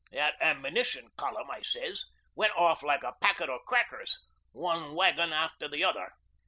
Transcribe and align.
"That 0.11 0.33
Ammunition 0.41 1.09
Column," 1.15 1.51
I 1.51 1.61
sez, 1.61 2.05
"went 2.33 2.55
off 2.55 2.81
like 2.81 3.03
a 3.03 3.13
packet 3.21 3.49
o' 3.49 3.59
crackers, 3.59 4.17
one 4.51 4.95
wagon 4.95 5.31
after 5.31 5.67
the 5.67 5.83
other. 5.83 6.13